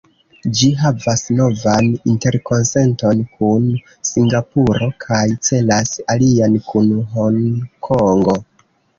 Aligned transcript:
Ĝi 0.59 0.67
havas 0.83 1.23
novan 1.39 1.89
interkonsenton 2.11 3.19
kun 3.33 3.67
Singapuro, 4.11 4.87
kaj 5.03 5.19
celas 5.49 5.91
alian 6.15 6.57
kun 6.71 6.89
Honkongo. 7.13 8.35